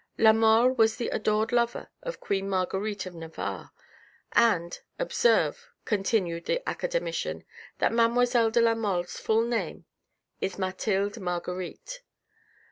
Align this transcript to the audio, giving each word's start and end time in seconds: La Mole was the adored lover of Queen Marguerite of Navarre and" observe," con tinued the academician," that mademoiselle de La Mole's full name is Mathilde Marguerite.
La 0.17 0.33
Mole 0.33 0.71
was 0.73 0.95
the 0.97 1.09
adored 1.09 1.51
lover 1.51 1.89
of 2.01 2.19
Queen 2.19 2.49
Marguerite 2.49 3.05
of 3.05 3.13
Navarre 3.13 3.69
and" 4.31 4.79
observe," 5.07 5.69
con 5.85 5.99
tinued 5.99 6.45
the 6.45 6.67
academician," 6.67 7.43
that 7.77 7.93
mademoiselle 7.93 8.49
de 8.49 8.61
La 8.61 8.73
Mole's 8.73 9.19
full 9.19 9.43
name 9.43 9.85
is 10.39 10.57
Mathilde 10.57 11.19
Marguerite. 11.19 12.01